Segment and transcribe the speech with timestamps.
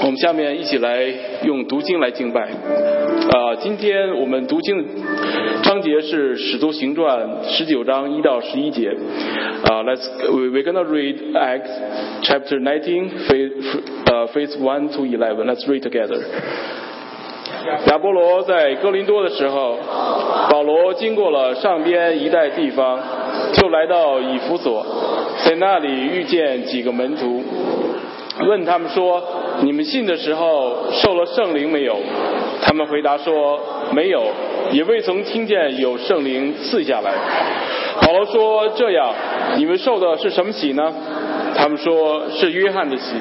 [0.00, 1.02] 我们下面一起来
[1.42, 2.42] 用读经来敬拜。
[2.42, 4.84] 啊，今天我们读经的
[5.62, 8.90] 章节是《使徒行传》十九章一到十一节。
[9.64, 11.70] 啊，Let's we we gonna read Acts
[12.22, 13.52] chapter nineteen, phase
[14.06, 15.46] 呃 phase one to eleven.
[15.46, 16.20] Let's read together.
[17.86, 19.76] 亚波罗在哥林多的时候，
[20.48, 23.00] 保罗经过了上边一带地方，
[23.52, 24.86] 就来到以弗所，
[25.44, 27.42] 在那里遇见几个门徒，
[28.46, 29.22] 问他们说
[29.62, 31.96] ：“你们信的时候受了圣灵没有？”
[32.62, 33.60] 他们回答说
[33.94, 34.22] ：“没有，
[34.72, 37.12] 也未曾听见有圣灵赐下来。”
[38.02, 39.14] 保罗说：“这样，
[39.56, 40.92] 你们受的是什么喜呢？”
[41.56, 43.14] 他们说：“是约翰的喜。”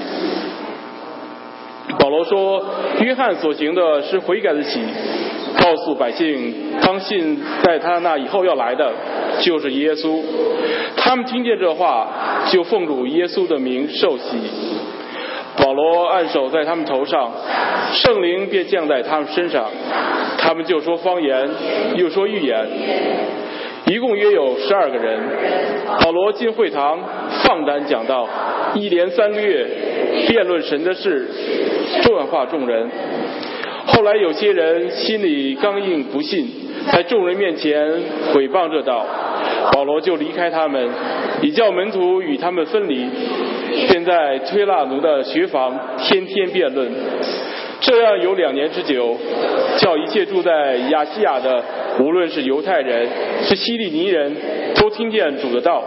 [2.00, 2.64] 保罗说
[3.02, 4.82] ：“约翰所行的是悔改的喜，
[5.62, 8.92] 告诉百姓，当信在他那以后要来的，
[9.42, 10.22] 就是耶稣。
[10.98, 12.08] 他们听见这话，
[12.52, 14.38] 就奉主耶稣的名受洗。
[15.58, 17.32] 保罗按手在他们头上，
[17.94, 19.70] 圣灵便降在他们身上，
[20.38, 21.50] 他们就说方言，
[21.96, 22.68] 又说预言。
[23.86, 25.20] 一共约有十二个人。
[26.04, 27.00] 保罗进会堂，
[27.44, 28.28] 放胆讲道，
[28.76, 29.66] 一连三个月
[30.28, 31.28] 辩论神的事，
[32.04, 32.90] 转化众人。
[33.88, 36.46] 后来有些人心里刚硬不信，
[36.92, 37.90] 在众人面前
[38.34, 39.06] 毁谤这道，
[39.72, 40.90] 保罗就离开他们，
[41.42, 43.08] 以叫门徒与他们分离，
[43.88, 46.92] 便在推拉奴的学房天天辩论。
[47.80, 49.16] 这样有两年之久，
[49.78, 51.64] 叫一切住在亚细亚的，
[52.00, 53.08] 无论是犹太人
[53.44, 54.36] 是希利尼人，
[54.76, 55.84] 都听见主的道。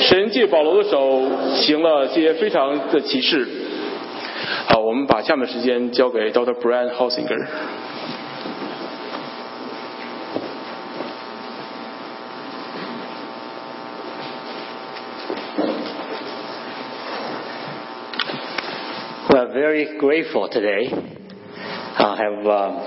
[0.00, 1.22] 神借保罗的手
[1.54, 3.46] 行了些非常的奇事。
[4.67, 6.53] 好，我们把下面时间交给 Dr.
[6.55, 7.47] Brian Hausinger。
[19.29, 20.89] We are very grateful today.
[21.99, 22.77] I have um,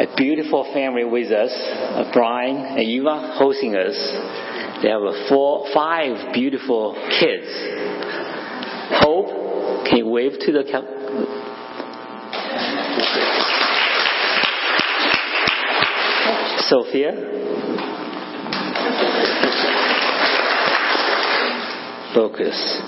[0.00, 3.96] a beautiful family with us, uh, Brian and Eva hosting us.
[4.82, 7.48] They have uh, four, five beautiful kids.
[9.02, 10.84] Hope, can you wave to the cap?
[16.69, 17.11] Sophia?
[22.13, 22.81] Focus.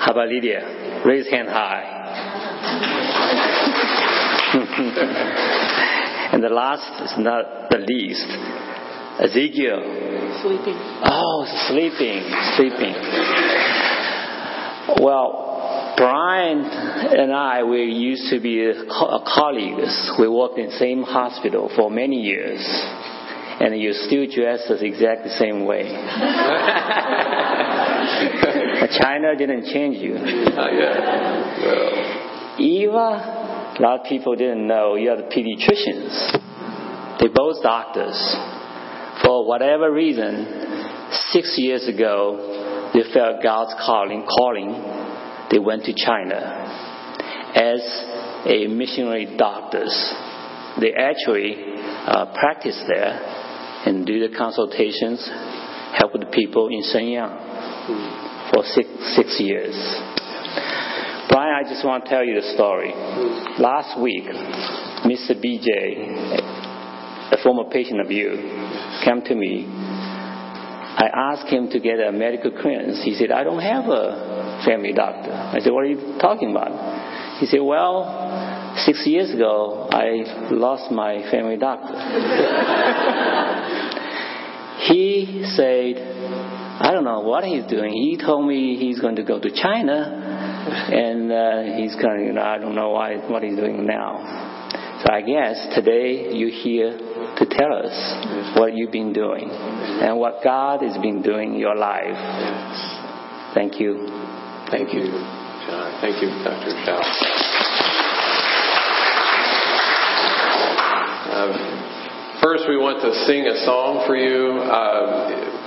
[0.00, 1.02] How about Lydia?
[1.04, 1.82] Raise hand high.
[6.32, 8.26] and the last is not the least.
[9.20, 9.82] Ezekiel.
[10.42, 10.76] Sleeping.
[11.04, 12.22] Oh, sleeping,
[12.56, 12.94] sleeping.
[15.00, 15.43] Well,
[15.96, 20.12] Brian and I, we used to be co- colleagues.
[20.18, 22.60] We worked in the same hospital for many years.
[23.60, 25.84] And you still dress the exact the same way.
[29.00, 30.14] China didn't change you.
[30.14, 30.68] Well,
[32.58, 36.32] Eva, a lot of people didn't know you are the pediatricians.
[37.20, 38.16] They're both doctors.
[39.22, 40.46] For whatever reason,
[41.30, 44.74] six years ago, they felt God's calling, calling.
[45.54, 46.34] They went to China
[47.54, 47.78] as
[48.44, 49.94] a missionary doctors.
[50.80, 53.22] They actually uh, practice there
[53.86, 55.30] and do the consultations,
[55.96, 59.76] help the people in Shenyang for six, six years.
[61.30, 62.90] Brian, I just want to tell you the story.
[63.60, 64.24] Last week,
[65.06, 65.38] Mr.
[65.38, 66.34] BJ,
[67.30, 68.30] a former patient of you,
[69.04, 69.66] came to me.
[70.96, 73.02] I asked him to get a medical clearance.
[73.02, 75.32] He said, I don't have a family doctor.
[75.32, 77.40] I said, What are you talking about?
[77.40, 81.94] He said, Well, six years ago, I lost my family doctor.
[84.88, 85.96] he said,
[86.80, 87.92] I don't know what he's doing.
[87.92, 89.94] He told me he's going to go to China,
[90.92, 95.02] and uh, he's of, you know, I don't know why, what he's doing now.
[95.04, 96.98] So I guess today you're here
[97.38, 101.74] to tell us what you've been doing and what God has been doing in your
[101.76, 102.16] life.
[103.54, 104.06] Thank you.
[104.70, 105.06] thank you,
[105.66, 106.00] John.
[106.00, 106.70] Thank you, Dr.
[106.84, 107.00] Shao.
[111.34, 111.52] Um,
[112.42, 114.60] first, we want to sing a song for you.
[114.62, 115.60] Uh,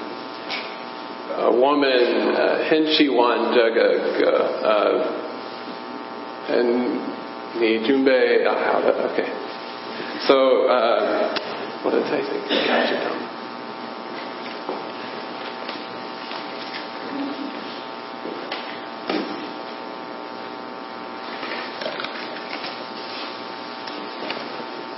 [1.38, 4.24] a woman, uh, Henshi Wan Jagag,
[4.64, 5.18] uh,
[6.50, 9.12] and Ni Junbei Ahara.
[9.12, 9.30] Okay.
[10.28, 11.47] So, uh,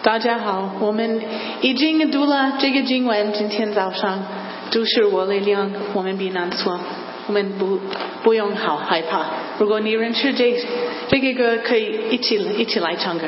[0.01, 1.21] 大家好，我们
[1.61, 4.23] 已经读了这个经文，今天早上
[4.71, 6.79] 都是我力量，我们避难错。
[7.27, 7.79] 我们不
[8.23, 9.23] 不用好害怕。
[9.59, 10.55] 如果你认识这
[11.07, 13.27] 这个歌，可以一起一起来唱歌。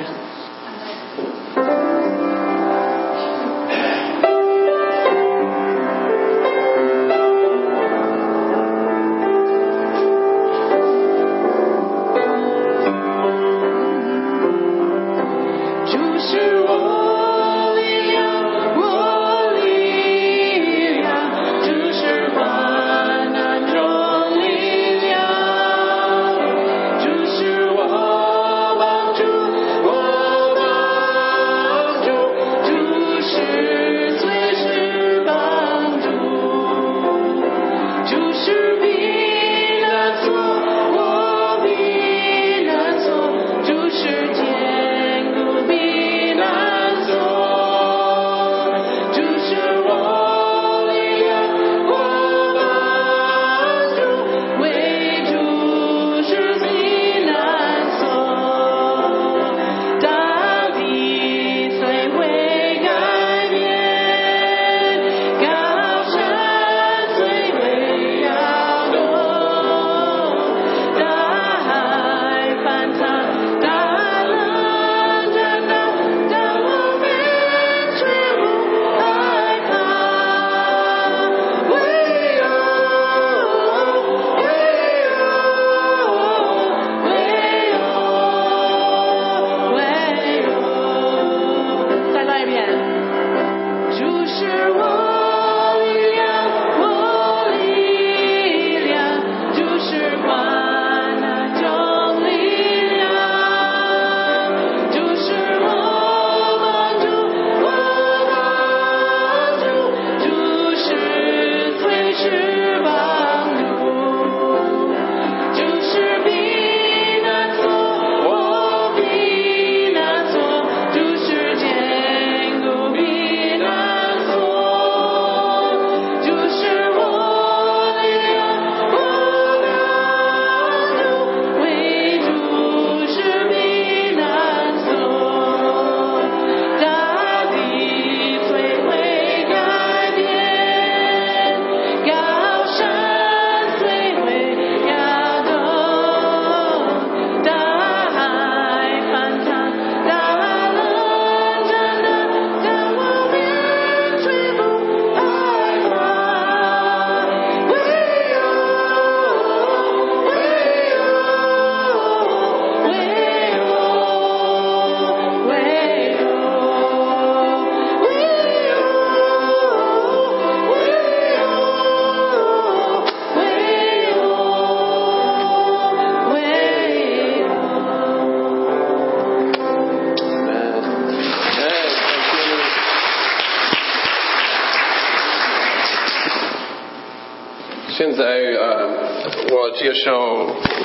[189.81, 190.13] 介绍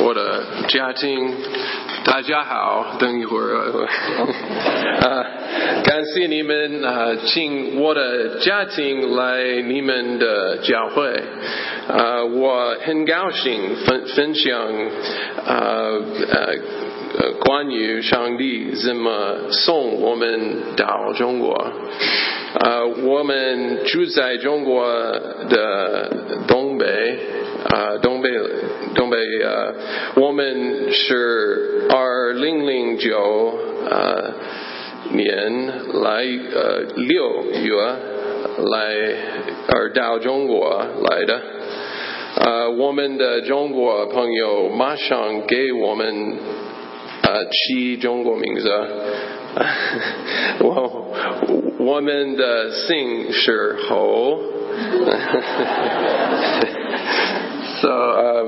[0.00, 1.34] 我的家庭。
[2.02, 3.86] 大家好，等一会儿，
[5.02, 5.24] 呃，
[5.84, 11.22] 感谢你们呃，请我的家庭来你们的教会，
[11.88, 14.66] 呃，我很高兴分分享
[15.46, 16.00] 呃
[16.30, 16.54] 呃
[17.18, 21.70] 呃关于上帝怎么送我们到中国。
[22.58, 24.86] 呃，我们住在中国
[25.50, 26.10] 的
[26.48, 27.18] 东北，
[27.68, 28.30] 呃，东北，
[28.96, 29.74] 东北，呃，
[30.16, 33.54] 我们是二零零九
[33.88, 34.32] 呃
[35.12, 35.66] 年
[36.02, 36.24] 来
[36.54, 37.76] 呃六月
[38.64, 38.96] 来
[39.68, 41.40] 而到中国来的。
[42.38, 46.06] 呃，我们的中国朋友马上给我们
[47.22, 48.70] 呃起中国名字。
[50.60, 51.06] 我
[51.78, 54.38] 我们的姓是侯
[57.86, 58.44] ，so 呃，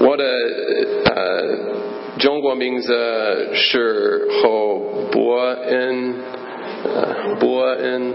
[0.00, 1.14] 我的呃
[2.18, 4.78] 中国名字是侯
[5.10, 6.14] 伯恩，
[6.84, 8.12] 呃伯恩。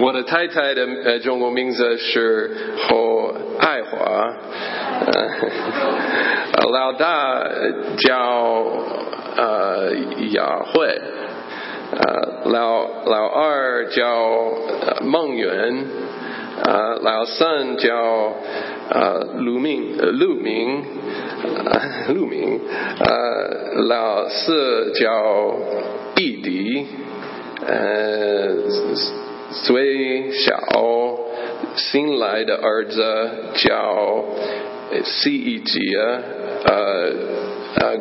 [0.00, 2.50] 我的太太的呃中国名字是
[2.88, 4.34] 侯爱华，
[5.06, 5.12] 呃，
[6.72, 7.44] 老大
[7.98, 8.64] 叫
[9.36, 9.92] 呃
[10.32, 11.00] 雅慧，
[11.92, 14.04] 呃老老二叫
[14.80, 15.86] 呃孟源，
[16.62, 18.34] 呃老三叫
[18.90, 20.84] 呃陆明呃陆明，
[21.64, 22.60] 呃陆明，
[23.00, 25.56] 呃老四叫
[26.14, 26.86] 弟弟，
[27.66, 28.54] 呃。
[29.62, 30.58] 最小
[31.76, 34.24] 新来的儿子叫
[35.04, 37.12] 西一吉呃
[37.76, 37.96] 呃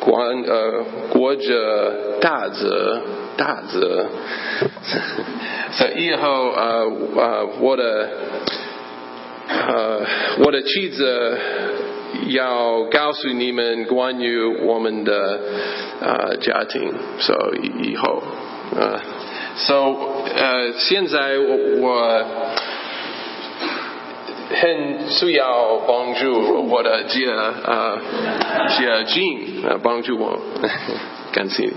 [0.00, 3.00] 关呃国着大子
[3.36, 4.06] 大子，
[5.72, 8.10] 所以以后呃呃我的
[9.48, 10.00] 呃
[10.44, 11.38] 我的妻子
[12.28, 15.40] 要告诉你们关于我们的
[16.00, 18.22] 呃家庭，所以以后
[18.76, 19.00] 呃
[19.56, 19.74] so
[20.36, 22.24] 呃现在我我。
[24.48, 27.98] 很需要帮助我的姐呃
[28.78, 30.38] 姐 Jean 呃帮助我，
[31.36, 31.68] 感谢。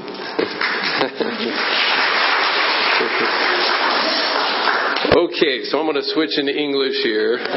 [5.11, 7.37] Okay, so I'm going to switch into English here.
[7.37, 7.47] I've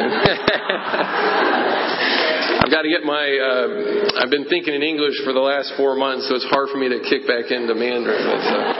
[2.71, 3.23] got to get my.
[3.39, 6.79] Uh, I've been thinking in English for the last four months, so it's hard for
[6.79, 8.27] me to kick back into Mandarin.
[8.27, 8.73] Uh,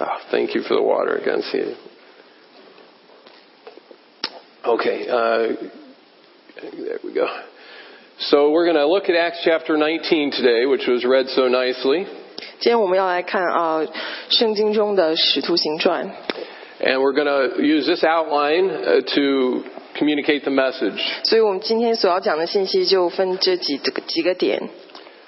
[0.00, 1.20] oh, thank you for the water.
[1.20, 1.74] I can see.
[4.66, 5.54] Okay, uh,
[6.82, 7.26] there we go.
[8.19, 12.05] So we're going to look at Acts chapter 19 today, which was read so nicely.
[12.59, 13.85] 今天我们要来看啊、
[14.29, 16.09] 圣经中的《使徒行传》，
[16.85, 19.63] And we're going to use this outline uh, to
[19.97, 21.01] communicate the message.
[21.23, 24.69] 所以我们今天所要讲的信息就分这几个几个点。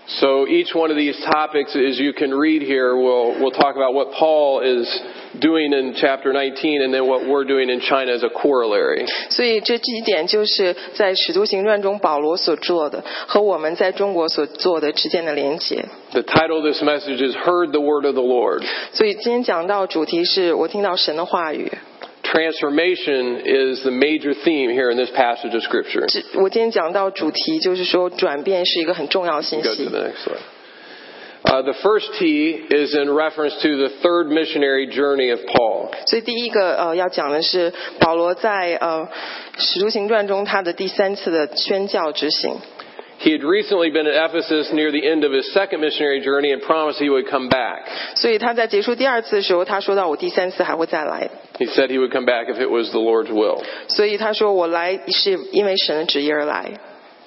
[0.09, 3.93] So each one of these topics, as you can read here, we'll, we'll talk about
[3.93, 4.87] what Paul is
[5.41, 9.05] doing in chapter 19 and then what we're doing in China as a corollary.
[9.29, 15.83] 所以这几点就是在《使徒行传》中保罗所做的和我们在中国所做的之间的连结。
[16.13, 18.63] The title of this message is Heard the Word of the Lord.
[18.93, 21.69] 所以今天讲到主题是我听到神的话语。
[22.31, 26.05] Transformation is the major theme here in this passage of Scripture.
[26.07, 30.37] 这我今天讲到主题就是说转变是一个很重要的信 Go to 息 the。next slide.
[31.45, 35.91] Uh, the first T is in reference to the third missionary journey of Paul.
[36.07, 39.07] 所以第一个呃要讲的是保罗在呃《
[39.61, 42.57] 使徒行传》中他的第三次的宣教执行。
[43.19, 46.61] He had recently been at Ephesus near the end of his second missionary journey and
[46.61, 47.85] promised he would come back.
[48.15, 51.29] 所以他在结束第二次的时候，他说到我第三次还会再来。
[51.59, 53.63] He said he would come back if it was the Lord's will.
[53.87, 56.71] 所以他说我来是因为神的旨意而来。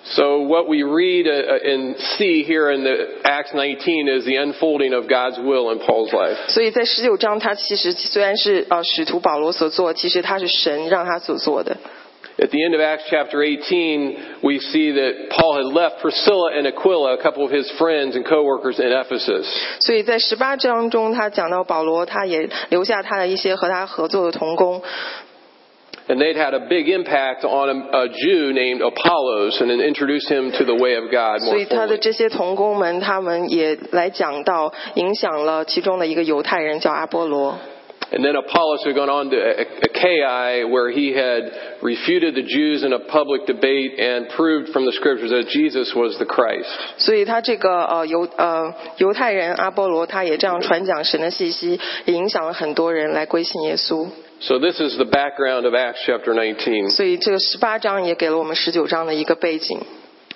[0.02, 4.94] So what we read uh, and see here in the Acts 19 is the unfolding
[4.94, 6.36] of God's will in Paul's life.
[6.48, 11.76] 所以在十九章，他其实虽然是呃使徒保罗所做，其实他是神让他所做的。
[12.38, 16.66] At the end of Acts chapter 18, we see that Paul had left Priscilla and
[16.66, 19.46] Aquila, a couple of his friends and co-workers in Ephesus.
[19.80, 24.80] 所以在十八章中，他讲到保罗，他也留下他的一些和他合作的同工，
[26.08, 30.28] And they'd had a big impact on a, a Jew named Apollos and then introduced
[30.28, 32.00] him to the way of God 所 more 以他的 fully.
[32.00, 37.58] 这些同工们，他们也来讲到影响了其中的一个犹太人叫阿波罗。
[38.12, 42.92] And then Apollos had gone on to Achaia, where he had refuted the Jews in
[42.92, 46.66] a public debate and proved from the scriptures that Jesus was the Christ.
[46.98, 54.08] 所以他这个呃犹呃犹太人阿波罗，他也这样传讲神的信息，也影响了很多人来归信耶稣。
[54.40, 56.90] So this is the background of Acts chapter 19.
[56.90, 59.78] 所以这个十八章也给了我们十九章的一个背景。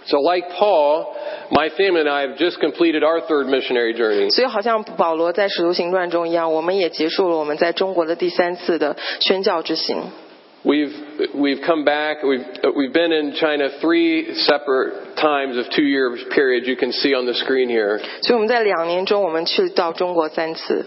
[0.07, 1.17] So like Paul,
[1.51, 4.29] my family and I have just completed our third missionary journey.
[4.31, 10.03] 所以好像保罗在使徒行传中一样，我们也结束了我们在中国的第三次的宣教之行。
[10.63, 10.93] We've
[11.35, 12.23] we've come back.
[12.23, 12.45] We've
[12.75, 16.67] we've been in China three separate times of two year periods.
[16.67, 17.99] You can see on the screen here.
[18.23, 20.87] 所以我们在两年中，我们去到中国三次。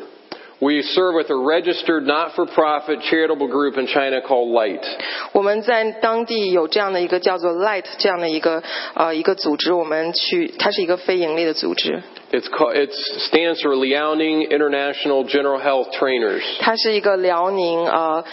[0.61, 4.83] We serve with a registered not-for-profit charitable group in China called Light.
[5.31, 8.63] 我们在当地有这样的一个叫做 Light 这样的一个
[8.95, 12.89] 呃一个组织，我们去，它是一个非盈利的组织， It's called, it
[13.29, 16.41] stands for Liaoning International General Health Trainers.
[16.59, 18.23] 它是一个辽宁呃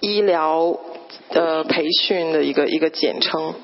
[0.00, 0.80] 医疗
[1.34, 3.54] 呃培训的一个一个简称。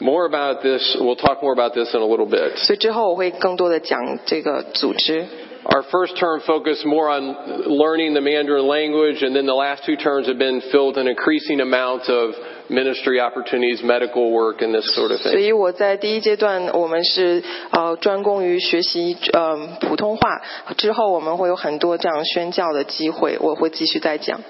[0.00, 2.56] More about this, we'll talk more about this in a little bit.
[2.56, 5.26] 所以之后我会更多的讲这个组织。
[5.64, 9.94] Our first term focused more on learning the Mandarin language, and then the last two
[9.94, 12.34] terms have been filled with an increasing amount of
[12.70, 15.38] ministry opportunities, medical work, and this sort of 所 thing.
[15.38, 17.42] 以我在第一阶段，我们是
[17.72, 20.40] 呃专攻于学习呃普通话，
[20.78, 24.40] 之后我们会有很多这样宣教的机会，我会继续再讲。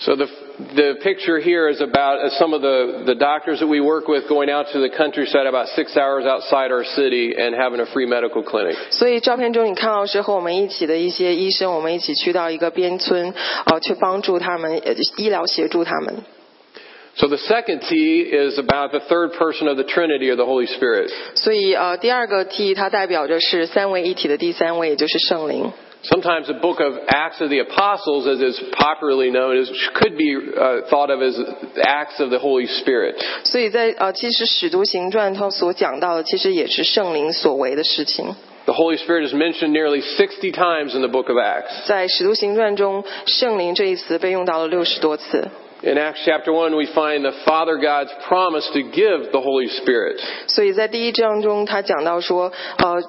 [0.00, 0.28] So the
[0.76, 4.28] the picture here is about uh, some of the the doctors that we work with
[4.28, 8.06] going out to the countryside about six hours outside our city and having a free
[8.06, 8.76] medical clinic.
[8.90, 13.34] 所以照片中你看到是和我们一起的一些医生，我们一起去到一个边村，
[13.66, 16.14] 呃，去帮助他们，呃医疗协助他们。
[17.16, 20.68] So the second T is about the third person of the Trinity or the Holy
[20.68, 21.10] Spirit.
[21.34, 25.72] 所以呃，第二个 T 它代表着是三位一体的第三位，也就是圣灵。
[26.02, 30.32] Sometimes the book of Acts of the Apostles, as it's popularly known, is, could be
[30.36, 31.36] uh, thought of as
[31.82, 33.16] Acts of the Holy Spirit.
[33.42, 38.36] 所以在呃，其实使徒行传它所讲到的，其实也是圣灵所为的事情。
[38.66, 41.86] The Holy Spirit is mentioned nearly 60 times in the book of Acts.
[41.86, 45.48] 在使徒行传中，圣灵这一词被用到了六十多次。
[45.82, 50.20] In Acts chapter 1, we find the Father God's promise to give the Holy Spirit.
[50.46, 53.00] 所以在第一章中，他讲到说，呃，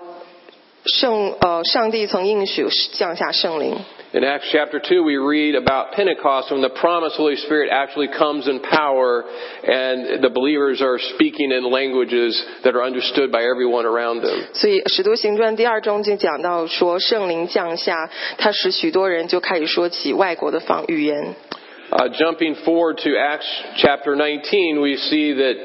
[0.86, 3.78] 圣呃，上帝曾应许降下圣灵。
[4.12, 8.48] In Acts chapter 2, we read about Pentecost when the promised Holy Spirit actually comes
[8.48, 9.24] in power
[9.64, 14.48] and the believers are speaking in languages that are understood by everyone around them.
[14.54, 21.36] 所以《使徒行传》第二章就讲到说，圣灵降下，他使许多人就开始说起外国的方语言。
[21.92, 23.46] Uh, jumping forward to Acts
[23.78, 25.56] chapter 19, we see that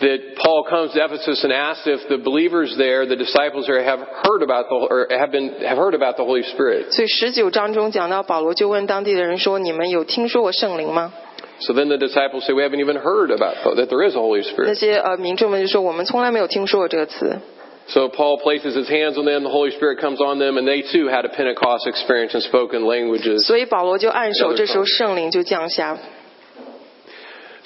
[0.00, 4.00] that Paul comes to Ephesus and asks if the believers there, the disciples there, have
[4.00, 6.90] heard about the or have been have heard about the Holy Spirit.
[6.90, 11.12] 所以十九章中讲到，保罗就问当地的人说：“你们有听说过圣灵吗
[11.60, 14.42] So then the disciples say, "We haven't even heard about that there is a Holy？”
[14.42, 14.74] 那 Spirit.
[14.74, 17.38] 些呃民众们就说：“我们从来没有听说过这个词。
[17.88, 20.82] So Paul places his hands on them, the Holy Spirit comes on them, and they
[20.82, 23.44] too had a Pentecost experience and spoken languages.
[23.46, 25.96] ”所以保罗就按手，这时候圣灵就降下。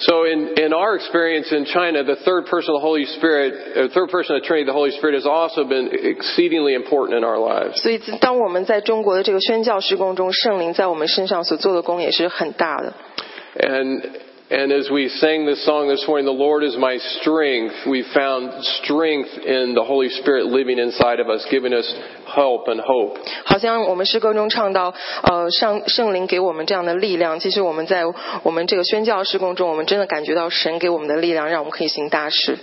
[0.01, 3.87] So in, in our experience in China, the third person of the Holy Spirit, uh,
[3.93, 7.39] third person of the Trinity, the Holy Spirit, has also been exceedingly important in our
[7.39, 7.81] lives.
[7.81, 12.93] 所以当我们在中国的这个宣教施工中，圣灵在我们身上所做的功也是很大的。
[13.59, 14.03] And
[14.51, 18.51] and as we sang this song this morning, the Lord is my strength, we found
[18.81, 21.85] strength in the Holy Spirit living inside of us, giving us
[22.25, 23.19] help and hope.
[23.43, 24.93] 好像我们诗歌中唱到，
[25.23, 27.39] 呃，上圣灵给我们这样的力量。
[27.39, 28.03] 其实我们在
[28.43, 32.57] 我们这个宣教施工中，我们真的感觉到神给我们的力量，让我们可以行大事。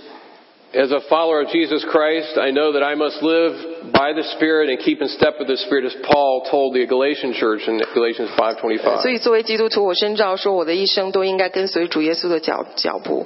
[0.73, 4.69] As a follower of Jesus Christ, I know that I must live by the Spirit
[4.69, 8.29] and keep in step with the Spirit, as Paul told the Galatian church in Galatians
[8.35, 9.01] 5:25.
[9.01, 13.25] 所以作为基督徒，我深知道说我的一生都应该跟随主耶稣的脚脚步。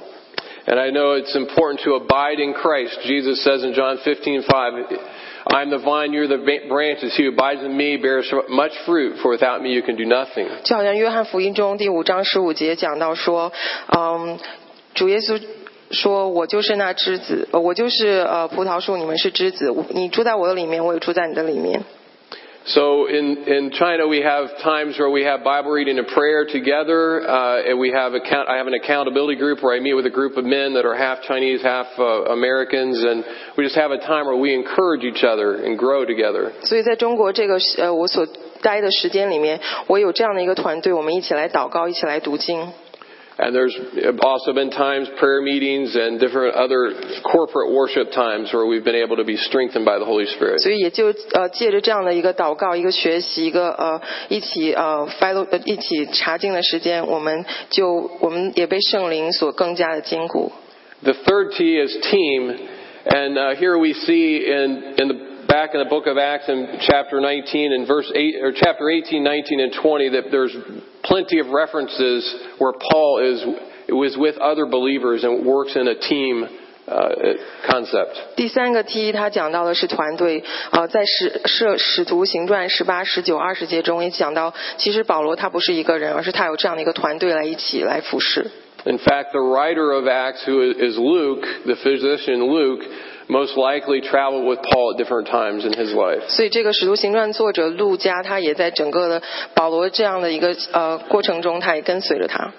[0.66, 3.00] And I know it's important to abide in Christ.
[3.02, 5.00] Jesus says in John 15:5,
[5.46, 7.16] "I'm the vine, you're the ba- branches.
[7.16, 10.46] He who abides in me bears much fruit, for without me you can do nothing."
[10.62, 13.50] 就好像约翰福音中第五章十五节讲到说，
[13.96, 14.38] 嗯，
[14.94, 15.40] 主耶稣
[15.90, 19.74] 说：“我就是那枝子，呃我就是呃葡萄树，你们是枝子。
[19.90, 21.82] 你住在我的里面，我也住在你的里面。”
[22.66, 27.26] So in, in China, we have times where we have Bible reading and prayer together,
[27.26, 30.10] uh, and we have account, I have an accountability group where I meet with a
[30.10, 33.24] group of men that are half Chinese, half uh, Americans, and
[33.56, 36.52] we just have a time where we encourage each other and grow together.
[36.62, 38.28] 所以在中国这个呃我所
[38.60, 42.68] 待的时间里面，我有这样的一个团队，我们一起来祷告，一起来读经。
[43.42, 43.74] And there's
[44.20, 49.16] also been times, prayer meetings and different other corporate worship times where we've been able
[49.16, 50.58] to be strengthened by the Holy Spirit.
[50.58, 60.52] 所以也就呃借着这样的一个祷告、一个学习、一个呃一起呃 follow 呃一起查经的时间，我们就我们也被圣灵所更加的坚固。
[61.02, 62.58] The third T is team,
[63.06, 66.78] and uh, here we see in in the back in the book of Acts in
[66.80, 70.54] chapter 19 and verse 8 or chapter 18, 19, and 20 that there's
[71.02, 72.24] plenty of references
[72.58, 73.44] where Paul is
[73.90, 76.46] was with other believers and works in a team
[76.86, 77.08] uh,
[77.68, 78.36] concept.
[78.36, 80.44] 第三个 T，他讲到的是团队。
[80.70, 88.46] 呃，在使使使徒行传十八、十九、二十节中也讲到，其实保罗他不是一个人，而是他有这样的一个团队来一起来服侍。
[88.84, 92.82] In fact, the writer of Acts, who is Luke, the physician Luke,
[93.28, 96.28] most likely traveled with Paul at different times in his life.
[96.28, 99.22] 所以这个使徒行传作者路加，他也在整个的
[99.54, 102.52] 保罗这样的一个呃过程中，他也跟随着他。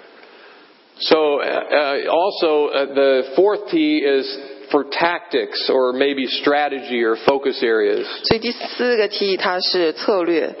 [1.00, 4.26] So, uh, also, uh, the fourth T is
[4.70, 8.04] for tactics or maybe strategy or focus areas.
[8.24, 10.54] 所以第四个 T 它是策略。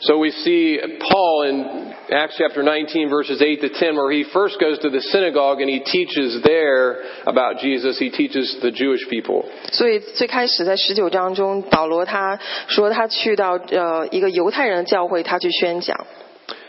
[0.00, 4.58] So we see Paul in Acts chapter 19 verses 8 to 10 where he first
[4.60, 7.98] goes to the synagogue and he teaches there about Jesus.
[7.98, 9.44] He teaches the Jewish people.
[9.72, 16.06] 所以最开始在十九章中，保罗他说他去到呃一个犹太人的教会，他去宣讲。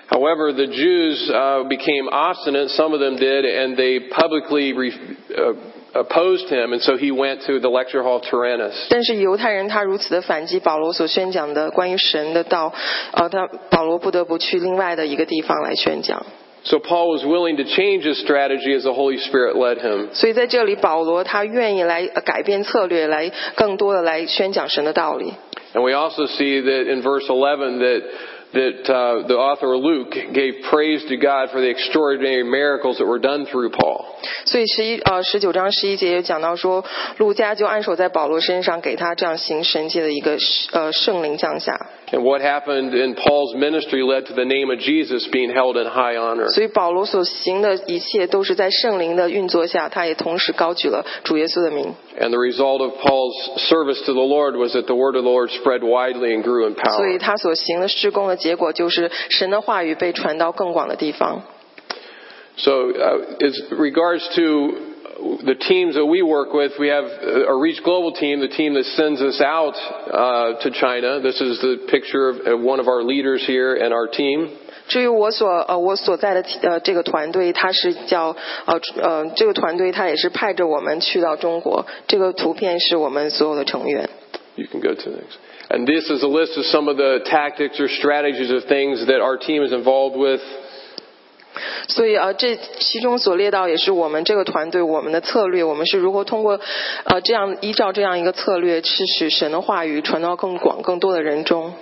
[0.08, 4.94] However, the Jews uh, became obstinate, some of them did, and they publicly re-
[5.38, 5.54] uh,
[6.00, 8.74] opposed him, and so he went to the lecture hall of Tyrannus.
[8.90, 12.74] 但是犹太人他如此的反击保罗所宣讲的关于神的道，
[13.14, 16.26] 呃，他保罗不得不去另外的一个地方来宣讲。
[16.64, 20.14] So Paul was willing to change his strategy as the Holy Spirit led him.
[20.14, 25.34] 所以在这里，保罗他愿意来呃改变策略，来更多的来宣讲神的道理。
[25.74, 28.04] And we also see that in verse 11 that
[28.54, 33.20] that uh, the author Luke gave praise to God for the extraordinary miracles that were
[33.20, 34.06] done through Paul.
[34.46, 36.84] 所以十一呃十九章十一节也讲到说，
[37.18, 40.38] 路加就按手在保罗身上，给他这样行神迹的一个
[40.72, 41.78] 呃圣灵降下。
[42.10, 45.86] And what happened in Paul's ministry led to the name of Jesus being held in
[45.86, 46.48] high honor.
[46.50, 51.94] 所以保罗所行的一切都是在圣灵的运作下，他也同时高举了主耶稣的名。
[52.18, 53.36] And the result of Paul's
[53.68, 56.66] service to the Lord was that the word of the Lord spread widely and grew
[56.66, 57.20] in 所以 power.
[57.20, 61.44] 他所行的施工的 结果就是神的话语被传到更广的地方。
[62.58, 64.74] So, uh, as regards to
[65.44, 68.86] the teams that we work with, we have a Reach Global team, the team that
[68.86, 69.76] sends us out
[70.12, 71.20] uh, to China.
[71.20, 74.50] This is the picture of of one of our leaders here and our team.
[74.88, 78.36] 至于我所呃我所在的呃这个团队，它是叫
[78.66, 81.86] 呃呃这个团队，它也是派着我们去到中国。
[82.08, 84.10] 这个图片是我们所有的成员。
[84.56, 85.38] You can go to the next.
[85.73, 89.23] And this is a list of some of the tactics or strategies of things that
[89.23, 90.43] our team is involved with.
[91.89, 96.61] 所以啊，这其中所列到也是我们这个团队我们的策略，我们是如何通过
[97.05, 101.73] 呃这样依照这样一个策略，去使神的话语传到更广、更多的人中。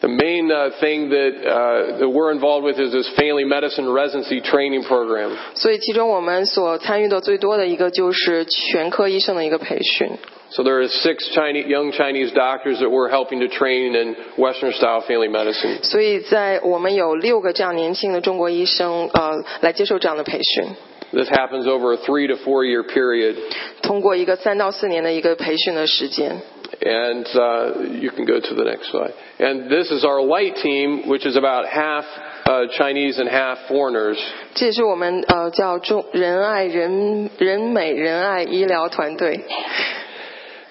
[0.00, 4.40] The main uh, thing that, uh, that we're involved with is this family medicine residency
[4.40, 5.36] training program.
[5.54, 10.08] 所以其中我们所参与的最多的一个就是全科医生的一个培训。
[10.52, 14.72] So there are six Chinese, young Chinese doctors that we're helping to train in Western
[14.72, 15.82] style family medicine.
[15.82, 20.64] 所以在我们有六个这样年轻的中国医生呃来接受这样的培训，
[21.12, 23.36] This happens over a three to four year period.
[23.82, 26.40] 通过一个三到四年的一个培训的时间。
[26.82, 29.12] And uh, you can go to the next slide.
[29.38, 32.04] And this is our light team, which is about half
[32.46, 34.16] uh, Chinese and half foreigners.
[34.54, 39.44] 这也是我们呃叫中仁爱人人美仁爱医疗团队。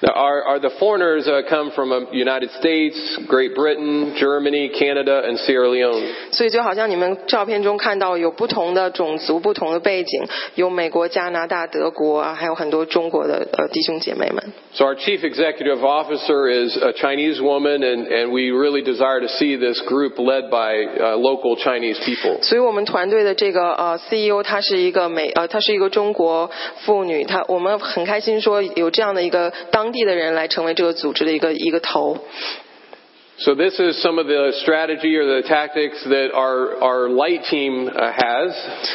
[0.04, 2.96] Now, our, our, the foreigners uh, come from uh, United States,
[3.28, 6.02] Great Britain, Germany, Canada, and Sierra Leone.
[6.32, 10.24] 所以就好像你们照片中看到有不同的种族、不同的背景，
[10.56, 14.42] 有美国、加拿大、德国啊，还有很多中国的呃弟兄姐妹们。
[14.72, 19.28] So our chief executive officer is a Chinese woman, and, and we really desire to
[19.28, 22.42] see this group led by uh, local Chinese people.
[22.42, 26.50] 所以我们团队的这个呃 CEO 她是一个美呃她是一个中国
[26.86, 32.18] 妇女，她我们很开心说有这样的一个当 地的人来成为这个组织的一个一个头。
[33.40, 37.88] So this is some of the strategy or the tactics that our, our light team
[37.88, 38.54] uh, has.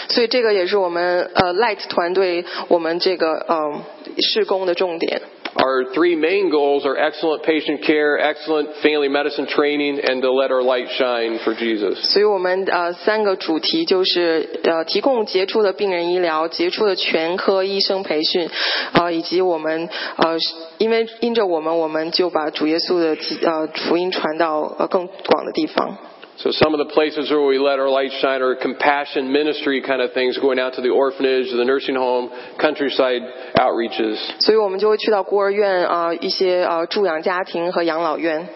[0.08, 3.82] 所以这个也是我们呃 Light 团队我们这个呃
[4.18, 5.22] 施工的重点。
[5.56, 10.50] Our three main goals are excellent patient care, excellent family medicine training, and to let
[10.50, 11.94] our light shine for Jesus.
[12.12, 18.50] 所以我们呃三个主题就是呃提供杰出的病人医疗、杰出的全科医生培训，
[18.94, 20.36] 呃以及我们呃
[20.78, 23.16] 因为因着我们，我们就把主耶稣的
[23.48, 25.96] 呃福音传到呃更广的地方。
[26.38, 30.02] So some of the places where we let our light shine are compassion ministry kind
[30.02, 32.28] of things, going out to the orphanage, the nursing home,
[32.60, 33.22] countryside
[33.56, 34.18] outreaches.
[34.40, 38.48] 所以我们就会去到孤儿院啊、呃一些呃助养家庭和养老院。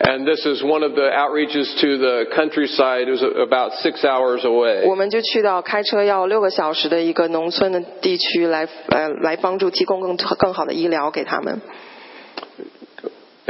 [0.00, 3.08] And this is one of the outreaches to the countryside.
[3.08, 4.86] It was about six hours away.
[4.86, 11.60] 我们就去到开车要六个小时的一个农村的地区来呃来帮助提供更更好的医疗给他们。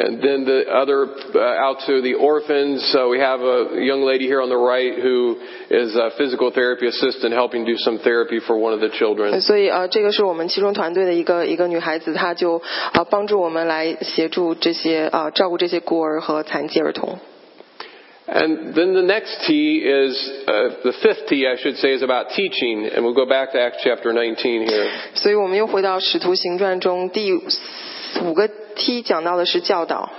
[0.00, 4.28] And then the other uh, out to the orphans, uh, we have a young lady
[4.28, 5.36] here on the right who
[5.70, 9.40] is a physical therapy assistant helping do some therapy for one of the children.
[9.40, 17.18] 所以呃，这个是我们其中团队的一个一个女孩子，她就呃帮助我们来协助这些呃照顾这些孤儿和残疾儿童。
[18.28, 20.14] And then the next T is,
[20.46, 22.86] uh, the fifth T I should say is about teaching.
[22.86, 24.86] And we'll go back to Acts chapter 19 here.
[25.14, 30.10] 所以我们又回到《使徒行传》中第五个 T 讲到的是教导。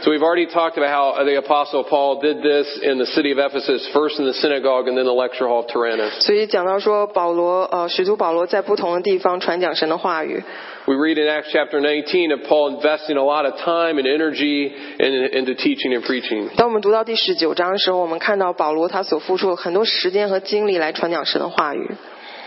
[0.00, 3.38] So we've already talked about how the apostle Paul did this in the city of
[3.40, 6.20] Ephesus, first in the synagogue and then the lecture hall of Tyrannus.
[6.20, 10.44] 所以讲到说保罗呃使徒保罗在不同的地方传讲神的话语。
[10.86, 14.70] We read in Acts chapter 19 of Paul investing a lot of time and energy
[15.00, 16.48] in, into teaching and preaching.
[16.56, 21.90] 当我们读到第十九章的时候，我们看到保罗他所付出了很多时间和精力来传讲神的话语。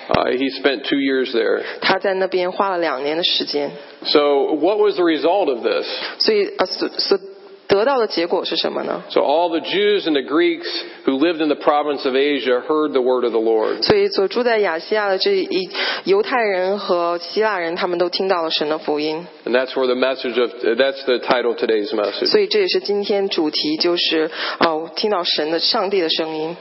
[0.10, 1.62] Uh, he spent two years there.
[1.80, 3.72] 他在那边花了两年的时间。
[4.04, 5.86] So what was the result of this?
[6.20, 7.20] 所以呃所所
[7.68, 9.04] 得到的结果是什么呢？
[9.12, 10.68] So all the Jews and the Greeks
[11.06, 13.84] who lived in the province of Asia heard the word of the Lord.
[13.84, 15.70] 所以所住在亚细亚的这一
[16.04, 19.26] 犹太人和希腊人，他们都听到了神的福音。
[19.46, 22.26] And that's where the message of, that's the title of today's message.
[22.26, 26.58] 所以这也是今天主题，就是哦，听到神的上帝的声音。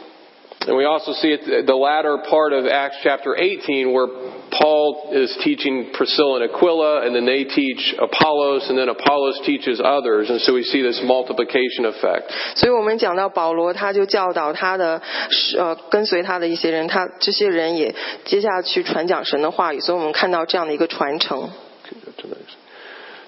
[0.66, 4.06] And we also see it the latter part of Acts chapter 18 where
[4.52, 9.80] Paul is teaching Priscilla and Aquila and then they teach Apollos and then Apollos teaches
[9.82, 10.28] others.
[10.28, 12.30] And so we see this multiplication effect.
[12.56, 15.00] 所以我们讲到保罗，他就教导他的
[15.56, 17.94] 呃跟随他的一些人，他这些人也
[18.26, 21.48] 接下去传讲神的话语，所以我们看到这样的一个传承。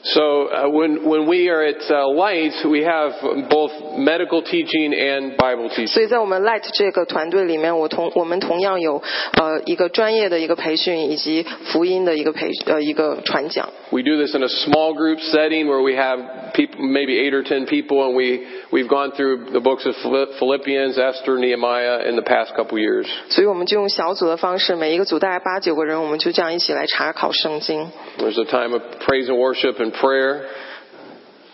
[0.05, 3.12] So uh, when when we are at uh, Light, we have
[3.48, 5.87] both medical teaching and Bible teaching.
[5.87, 9.00] 所以在我们 Light 这个团队里面，我同我们同样有
[9.40, 13.68] 呃一个专业的一个培训，以及福音的一个培呃一个传讲。
[13.90, 16.18] We do this in a small group setting where we have
[16.52, 20.38] people, maybe eight or ten people, and we we've gone through the books of Philipp-
[20.38, 23.07] Philippians, Esther, Nehemiah in the past couple years.
[23.28, 27.90] 所以我们就用小组的方式，每一个组大概八九个人，我们就这样一起来查考圣经。
[28.18, 30.42] There's a time of praise and worship and prayer.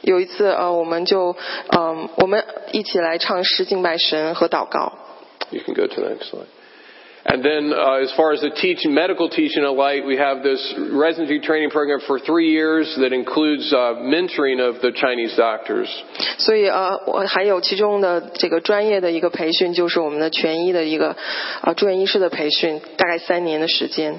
[0.02, 1.36] 有一次呃，我们就
[1.76, 4.92] 嗯、我们一起来唱诗敬拜神和祷告。
[5.50, 6.46] You can go to the next slide.
[7.30, 10.62] And then, uh, as far as the teaching, medical teaching of light, we have this
[10.92, 15.88] residency training program for three years that includes uh, mentoring of the Chinese doctors.
[16.38, 21.16] 所以呃，我还有其中的这个专业的一个培训，就是我们的全医的一个
[21.60, 24.14] 呃住院医师的培训，大概三年的时间。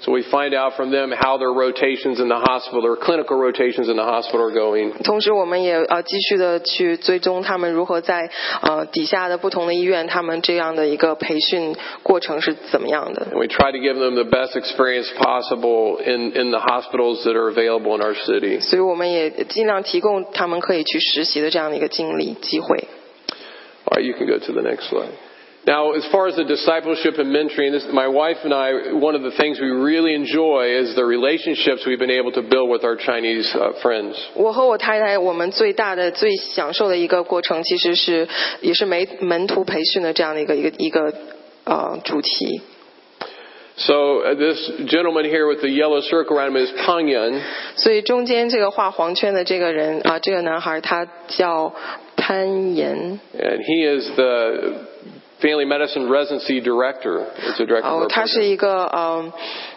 [0.00, 3.88] So we find out from them how their rotations in the hospital, their clinical rotations
[3.88, 4.92] in the hospital are going.
[5.02, 8.28] 同时，我们也呃继续的去追踪他们如何在
[8.60, 13.28] 呃底下的不同的医院，他们这样的一个培训过程是怎么样的。
[13.32, 17.34] And we try to give them the best experience possible in, in the hospitals that
[17.34, 18.60] are available in our city.
[18.60, 22.84] 所以我们也尽量提供他们可以去实习的这样的一个经历机会。
[23.86, 25.08] All right, you can go to the next slide.
[25.66, 29.22] Now, as far as the discipleship and mentoring, this, my wife and I, one of
[29.22, 32.96] the things we really enjoy is the relationships we've been able to build with our
[32.96, 34.14] Chinese uh, friends.
[34.34, 38.28] 我和我太太，我们最大的、最享受的一个过程，其实是
[38.60, 41.14] 也是门门徒培训的这样的一个一个一个
[41.64, 42.60] 呃主题。
[43.76, 47.40] So uh, this gentleman here with the yellow circle around him is Pang Yun.
[47.76, 51.74] 所以中间这个画黄圈的这个人啊、这个男孩他叫
[52.16, 54.74] 潘岩， And he is the
[55.40, 57.26] family medicine residency director.
[57.36, 57.88] It's a director.
[57.88, 58.26] of 哦 our，他 program.
[58.28, 59.32] 是一个呃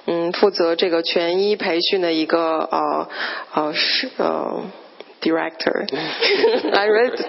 [0.06, 3.10] 嗯负责这个全医培训的一个呃
[3.54, 4.64] 呃是呃
[5.22, 7.26] director。I read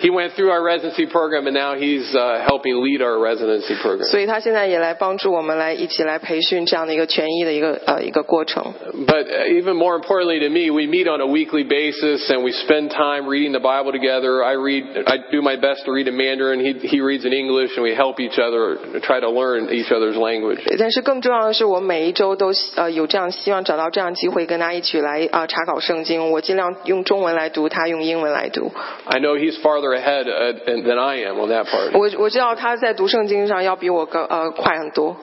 [0.00, 4.08] he went through our residency program and now he's uh, helping lead our residency program.
[4.08, 8.72] 所以他现在也来帮助我们来一起来培训这样的一个全医的一个呃一个过程。
[9.06, 12.52] But uh, even more importantly to me, we meet on a weekly basis and we
[12.52, 14.44] spend time reading the Bible together.
[14.44, 16.60] I read, I do my best to read in Mandarin.
[16.60, 20.16] He, he reads in English and we help each other try to learn each other's
[20.16, 20.60] language.
[20.78, 26.30] 但是更重要的是，我每一周都呃有这样希望找到这样机会跟他一起来啊、呃查考 圣经。
[26.30, 28.72] 我尽量用中文来读，他用英文来读。
[29.04, 31.90] I know he's farther ahead uh, than I am on that part.
[31.92, 35.16] 我我知道他在读圣经上要比我更呃快很多。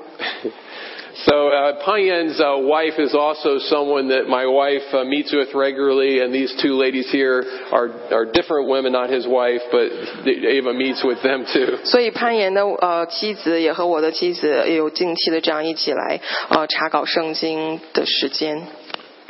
[1.18, 6.20] So uh, Payan's uh, wife is also someone that my wife uh, meets with regularly,
[6.20, 7.42] and these two ladies here
[7.72, 9.92] are are different women, not his wife, but
[10.28, 11.78] Ava meets with them too.
[11.86, 18.62] 所以攀岩的呃妻子也和我的妻子也有近期的这样一起来呃查考圣经的时间。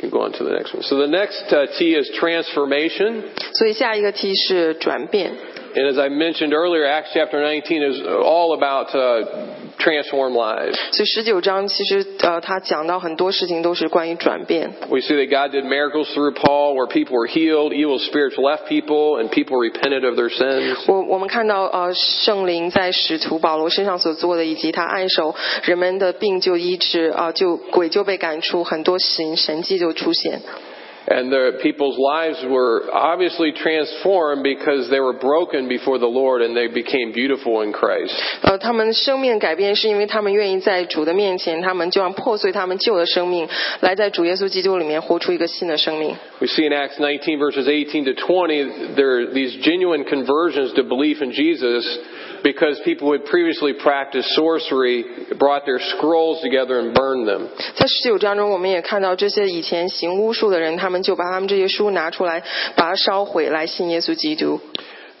[0.00, 0.82] can go on to the next one.
[0.82, 3.24] So the next uh, T is transformation.
[3.54, 5.32] 所以下一个 T 是转变。
[5.74, 9.26] And as I mentioned earlier, Acts chapter 19 is all about uh,
[9.78, 10.74] transformed lives.
[10.92, 14.70] 所以十九章其实呃他讲到很多事情都是关于转变。
[14.88, 18.68] We see that God did miracles through Paul where people were healed, evil spirits left
[18.68, 20.78] people, and people repented of their sins.
[20.86, 25.34] 我我们看到呃圣灵在使徒保罗身上所做的，以及他按手
[25.64, 30.40] 人们的病就医治啊、呃就鬼就被赶出，很多神神迹就出现。
[31.08, 36.56] And the people's lives were obviously transformed because they were broken before the Lord and
[36.56, 38.12] they became beautiful in Christ.
[38.42, 43.48] 呃，他们生命改变是因为他们愿意在主的面前，他们就让破碎他们旧的生命，
[43.82, 46.16] 来在主耶稣基督里面活出一个新的生命。
[46.40, 50.82] We see in Acts 19 verses 18 to 20, there are these genuine conversions to
[50.82, 51.86] belief in Jesus
[52.42, 55.04] because people who had previously practiced sorcery
[55.38, 57.48] brought their scrolls together and burned them.
[57.74, 62.42] 在十九章中，我们也看到这些以前行巫术的人，他们就把他们这些书拿出来，
[62.76, 64.60] 把它烧毁，来信耶稣基督。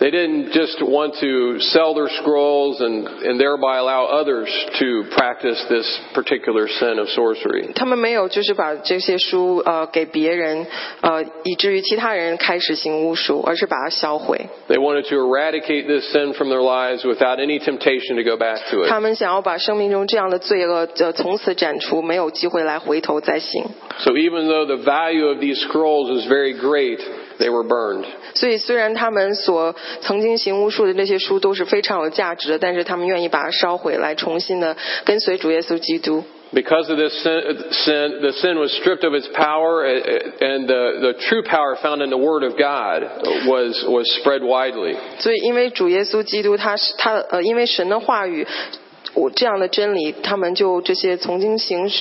[0.00, 4.46] They didn't just want to sell their scrolls and, and thereby allow others
[4.78, 7.72] to practice this particular sin of sorcery.
[7.74, 10.66] 他们没有就是把这些书呃给别人，
[11.00, 14.50] 呃以至于其他人开始行巫术，而是把它销毁。
[14.68, 18.58] They wanted to eradicate this sin from their lives without any temptation to go back
[18.70, 19.00] to 他 it.
[19.00, 23.64] 们想要把生命中这样的罪恶呃从此斩除，没有机会来回头再行。
[24.00, 26.98] So even though the value of these scrolls is very great,
[27.38, 28.04] they were burned.
[28.33, 36.23] 所以虽然他们所曾经行巫术的那些书都是非常有价值的，但是他们愿意把它烧毁来，重新的跟随主耶稣基督。
[36.53, 37.41] Because of this sin,
[37.71, 40.01] sin, the sin was stripped of its power, uh,
[40.41, 43.03] and the, the true power found in the Word of God
[43.47, 44.97] was, was spread widely.
[45.19, 48.45] 所以因为主耶稣基督他是他呃，因为神的话语。
[49.13, 51.91] 我这样的真理，他们就这些曾经行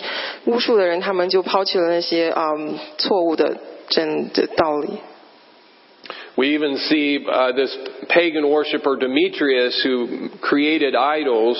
[0.44, 3.56] 巫术的人，他们就抛弃了那些嗯错误的
[3.88, 4.90] 真的道理。
[6.37, 7.75] We even see uh, this
[8.09, 11.57] pagan worshiper Demetrius, who created idols,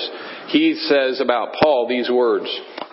[0.48, 2.46] he says about Paul these words.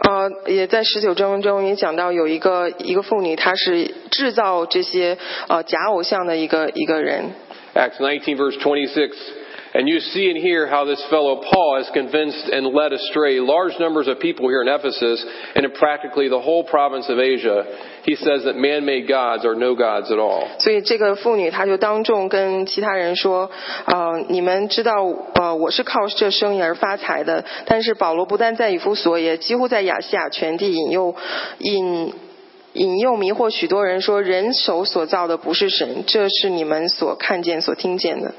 [0.09, 7.31] 呃，也在十九章中也讲到有一个一个妇女，她是制造这些呃假偶像的一个一个人。
[7.75, 9.11] Acts 19, verse 26.
[9.73, 13.79] And you see and hear how this fellow Paul has convinced and led astray large
[13.79, 17.65] numbers of people here in Ephesus and in practically the whole province of Asia.
[18.03, 20.47] He says that man made gods are no gods at all.
[20.59, 23.49] 所以这个妇女她就当众跟其他人说，
[23.85, 27.43] 呃，你们知道，呃，我是靠这生意而发财的。
[27.65, 31.15] 但是保罗不但在以弗所，也几乎在亚细亚全地引诱
[31.59, 32.13] 引。
[32.75, 38.33] 引诱迷惑许多人说，人手所造的不是神，这是你们所看见、所听见的。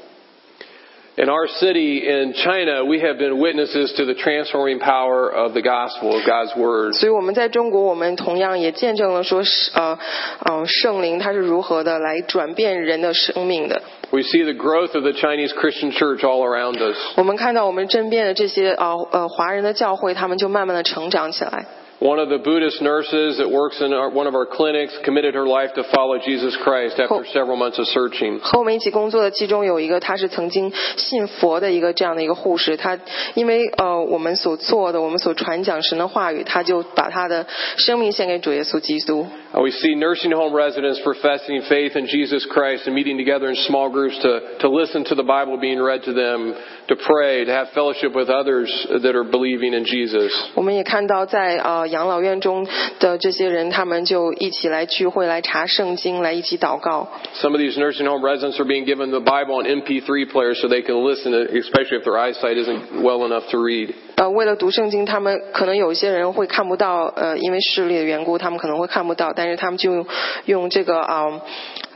[1.19, 5.61] In our city in China, we have been witnesses to the transforming power of the
[5.61, 6.91] gospel of God's word.
[6.91, 9.97] 所以我们在中国，我们同样也见证了说，是呃，
[10.43, 13.81] 呃，圣灵它是如何的来转变人的生命的。
[14.11, 16.97] We see the growth of the Chinese Christian church all around us.
[17.15, 21.65] 我们看到我们身边的这些呃呃华人的教会，他们就慢慢的成长起来。
[22.01, 25.47] One of the Buddhist nurses that works in our, one of our clinics committed her
[25.47, 28.39] life to follow Jesus Christ after several months of searching.
[28.39, 32.99] 和我们一起工作的其中有一个，他是曾经信佛的一个这样的一个护士，他
[33.35, 37.47] 因为呃我们所做的，我们所传讲神的话语，他就把他的
[37.77, 39.25] 生命献给主耶稣基督。
[39.53, 43.55] Uh, We see nursing home residents professing faith in Jesus Christ and meeting together in
[43.67, 46.53] small groups to, to listen to the Bible being read to them,
[46.87, 48.69] to pray, to have fellowship with others
[49.01, 50.31] that are believing in Jesus.
[50.55, 52.67] 我们也看到在呃养老院中
[52.99, 57.07] 的这些人，他们就一起来聚会，来查圣经，来一起祷告。
[57.41, 60.67] Some of these nursing home residents are being given the Bible on MP3 players so
[60.67, 63.93] they can listen, especially if their eyesight isn't well enough to read.
[64.20, 70.06] 呃，为了读圣经，他们可能有一些人会看不到，呃，因为视力的缘故，他们可能会看不到，但是他们就用
[70.44, 71.40] 用这个啊、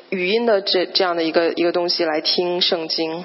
[0.08, 3.22] 语音的这这样的一个一个东西来听圣经。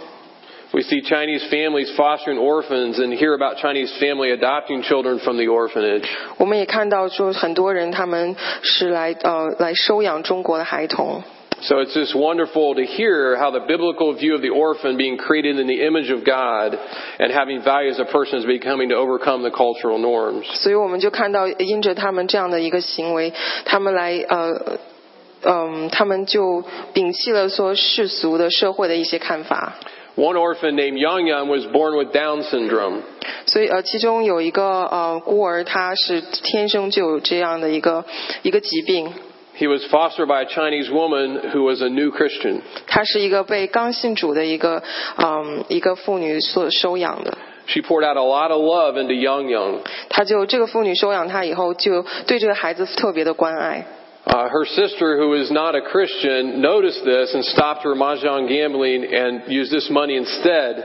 [0.74, 5.46] We see Chinese families fostering orphans and hear about Chinese family adopting children from the
[5.46, 6.04] orphanage.
[6.36, 11.24] 我们也看到说，很多人他们是来呃来收养中国的孩童。
[11.63, 15.67] So it's just wonderful to hear how the biblical view of the orphan being created in
[15.67, 16.77] the image of God
[17.19, 20.45] and having value as a person is becoming to overcome the cultural norms.
[20.61, 23.33] 所以我们就看到，因着他们这样的一个行为，
[23.65, 24.79] 他们来呃
[25.45, 29.75] 嗯，他们就摒弃了说世俗的社会的一些看法。
[30.17, 33.01] One orphan named Yang Yang was born with Down syndrome.
[33.47, 38.05] 所以呃，其中有一个呃孤儿，他是天生就有这样的一个
[38.43, 39.13] 一个疾病，
[39.59, 42.61] He was fostered by a Chinese woman who was a new Christian.
[42.89, 44.83] 她是一个被刚信主的一个
[45.17, 47.39] 嗯一个妇女所收养的。
[47.67, 49.79] She poured out a lot of love into Yang Yang.
[50.09, 53.87] 她就这个妇女收养她以后，就对这个孩子特别的关爱。
[54.29, 59.05] Uh, her sister, who is not a Christian, noticed this and stopped her mahjong gambling
[59.05, 60.77] and used this money instead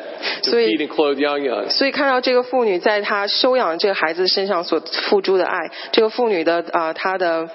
[0.43, 1.69] to So he- feed and clothe Yang Yang.
[1.69, 5.57] 所以看到这个妇女在她收养这个孩子身上所付出的爱，
[5.93, 7.49] 这个妇女的啊、呃她的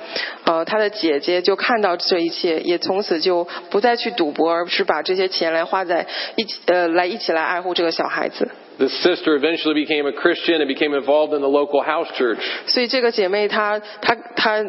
[0.44, 8.50] 呃她的姐姐就看到这一切，也从此就不再去赌博，而是把这些钱来花在一起呃来一起来爱护这个小孩子。
[8.79, 12.39] This sister eventually became a Christian and became involved in the local house church.
[12.65, 14.65] 所以这个姐妹她她她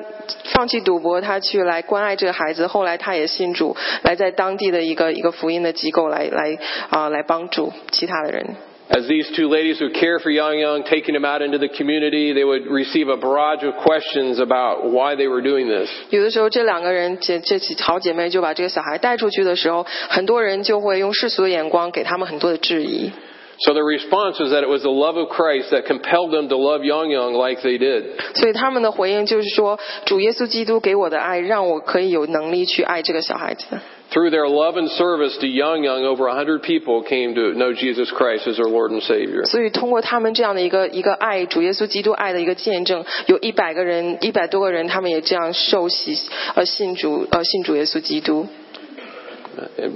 [0.52, 2.66] 放弃赌博，她去来关爱这个孩子。
[2.66, 8.56] 后来她也信主，来在当地的一个一个福音的机构来来啊、来帮助其他的人。
[8.88, 12.42] As these two ladies would care for Yang Yang, taking him out into the community, they
[12.42, 15.88] would receive a barrage of questions about why they were doing this.
[16.10, 23.12] 有的时候，这两个人这这几好姐妹就把这个小孩带出去的时候，很多人就会用世俗的眼光给他们很多的质疑。
[23.59, 26.83] So the response was that it was the love of Christ that compelled them to love
[26.83, 28.19] Yang Yang like they did.
[28.33, 33.65] 所以他们的回应就是说，主耶稣基督给我的爱，让我可以有能力去爱这个小孩子。
[34.11, 37.73] Through their love and service to Yang Yang, over a hundred people came to know
[37.73, 39.45] Jesus Christ as their Lord and Savior.
[39.45, 46.13] 所以通过他们这样的一个一个爱主耶稣基督爱的一个见证，有一百个人，一百多个人，他们也这样受洗，
[46.55, 48.47] 呃，信主，呃，信主耶稣基督。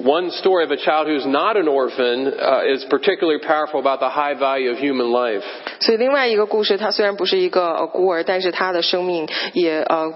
[0.05, 4.07] One story of a child who's not an orphan uh, is particularly powerful about the
[4.07, 5.43] high value of human life.
[5.81, 10.13] 所以另外一个故事，他虽然不是一个呃孤儿，但是他的生命也呃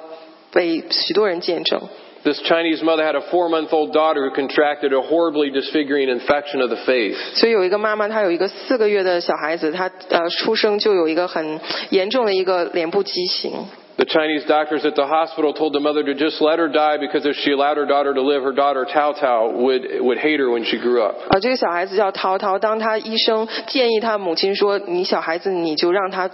[0.54, 1.82] 被许多人见证。
[2.24, 6.62] This Chinese mother had a four month old daughter who contracted a horribly disfiguring infection
[6.62, 7.18] of the face.
[7.36, 11.60] 所以有一个妈妈，她有一个四个月的小孩子，她呃出生就有一个很
[11.90, 13.52] 严重的一个脸部畸形。
[13.98, 17.28] The Chinese doctors at the hospital told the mother to just let her die because
[17.28, 20.50] if she allowed her daughter to live, her daughter Tao Tao would, would hate her
[20.50, 21.16] when she grew up.
[21.30, 22.58] 啊，这个小孩子叫涛涛。
[22.58, 26.28] 当他医生建议他母亲说：“你小孩子你就让他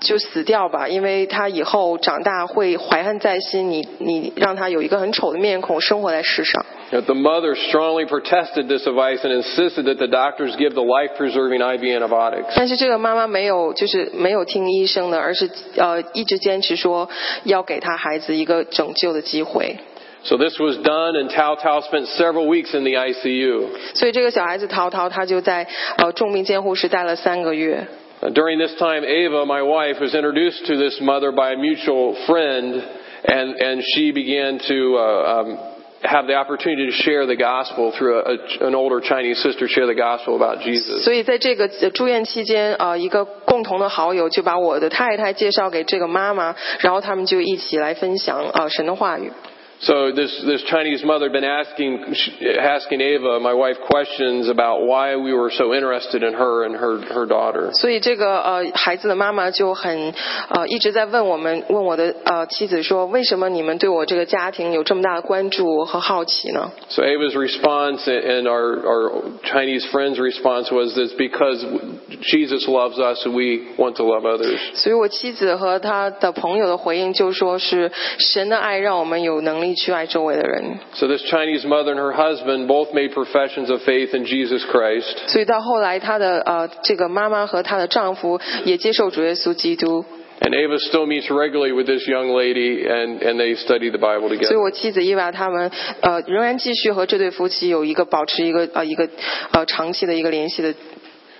[0.00, 3.70] 就死掉吧，因为他以后长大会怀恨在心。
[3.70, 11.60] 你你让他有一个很丑的面孔生活在世上。” But the mother strongly protested this advice and insisted that the doctors give the life-preserving
[11.60, 12.54] IV antibiotics.
[12.56, 17.10] 但是这个妈妈没有就是没有听医生的，而是呃一直坚持说
[17.44, 19.76] 要给他孩子一个拯救的机会。
[20.22, 23.68] So this was done, and Tao Tao spent several weeks in the ICU.
[23.94, 25.66] 所以这个小孩子涛涛他就在
[25.98, 27.86] 呃重病监护室待了三个月。
[28.20, 32.16] Uh, During this time, Ava, my wife, was introduced to this mother by a mutual
[32.26, 32.82] friend,
[33.24, 35.58] and, and she began to uh, um,
[36.02, 39.86] have the opportunity to share the gospel through a, a, an older Chinese sister share
[39.86, 41.02] the gospel about Jesus.
[41.02, 49.32] 所以在这个呃住院期间，呃，一个共同的好友就把我的太太介绍给这个妈妈，然后他们就一起来分享呃神的话语。
[49.82, 52.02] So this this Chinese mother had been asking
[52.58, 56.98] asking Ava, my wife, questions about why we were so interested in her and her
[57.14, 57.70] her daughter.
[57.74, 60.12] 所以这个呃孩子的妈妈就很
[60.48, 66.72] 呃一直在问我们问我的呃妻子说，为什么你们对我这个家庭有这么大的关注和好奇呢？
[66.88, 69.12] So Ava's response and our our
[69.44, 71.64] Chinese friend's response was that it's because
[72.22, 74.58] Jesus loves us and we want to love others.
[74.74, 80.78] 所以我妻子和她的朋友的回应就说是神的爱让我们有能力 去爱周围的人。
[80.94, 85.16] So this Chinese mother and her husband both made professions of faith in Jesus Christ.
[85.28, 90.04] 所以到后来，她的呃这个妈妈和她的丈夫也接受主耶稣基督。
[90.40, 94.28] And Ava still meets regularly with this young lady and, and they study the Bible
[94.28, 94.62] 所以 together.
[94.62, 99.08] 我妻子伊娃他们呃仍然继续和这对夫妻有一个保持一个呃一个
[99.50, 100.74] 呃长期的一个联系的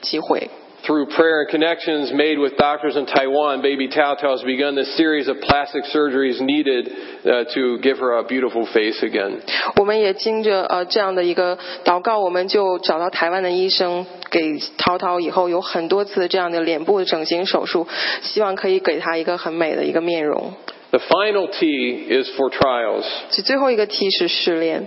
[0.01, 0.51] 机会。
[0.87, 4.85] Through prayer and connections made with doctors in Taiwan, baby Tao Tao has begun the
[4.97, 6.89] series of plastic surgeries needed
[7.27, 9.41] uh, to give her a beautiful face again.
[9.77, 17.87] 我们也经着呃这样的一个祷告，我们就找到台湾的医生，给涛涛以后有很多次这样的脸部整形手术，
[18.23, 20.55] 希望可以给他一个很美的一个面容。
[20.93, 23.05] The final T is for trials.
[23.31, 24.87] 其最后一个 T 是试炼。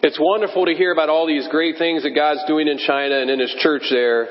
[0.00, 3.30] It's wonderful to hear about all these great things that God's doing in China and
[3.30, 4.28] in His church there.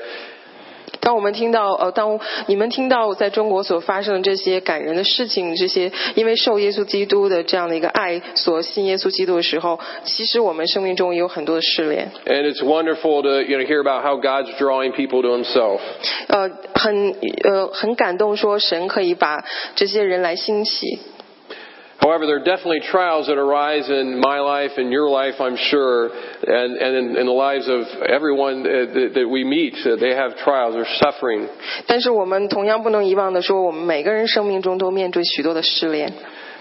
[1.01, 12.11] 当我们听到呃，当你们听到在中国所发生的这些感人的事情，这些因为受耶稣基督的这样的一个爱所信耶稣基督的时候，其实我们生命中也有很多的试炼。
[12.25, 15.79] And it's wonderful to you know hear about how God's drawing people to Himself.
[16.27, 19.43] 呃，很呃很感动，说神可以把
[19.75, 20.99] 这些人来兴起。
[22.00, 26.10] However, there are definitely trials that arise in my life and your life, I'm sure,
[26.46, 29.74] and, and in, in the lives of everyone uh, that, that we meet.
[29.80, 31.48] Uh, they have trials, they're suffering.
[31.86, 36.12] 但是我们同样不能遗忘的说，我们每个人生命中都面对许多的试炼。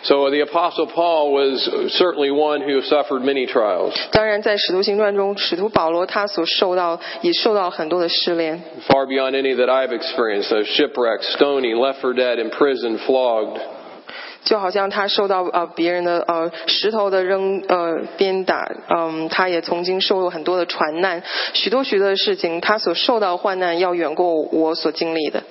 [0.03, 1.67] So the Apostle Paul was
[1.97, 10.51] certainly one who suffered many trials, 当然，在使徒行传中，使徒保罗他所受到也受到很多的试炼， far beyond any that I've experienced.
[10.51, 13.59] Uh, shipwrecked, stoning, left for dead, imprisoned, flogged.
[14.42, 21.22] 就好像他受到呃别人的呃石头的扔呃鞭打，嗯，他也曾经受过很多的传难，
[21.52, 25.42] 许多许多的事情，他所受到的患难要远过我所经历的。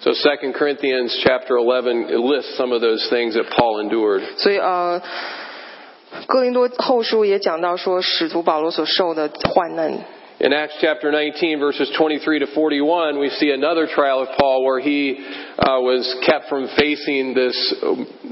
[0.00, 4.22] So 2 Corinthians chapter 11 lists some of those things that Paul endured.
[4.36, 5.02] 所以呃，
[6.26, 9.98] 哥林多后书也讲到说，使徒保罗所受的患难。
[10.39, 15.15] In Acts chapter 19, verses 23 to 41, we see another trial of Paul where he
[15.57, 17.55] uh, was kept from facing this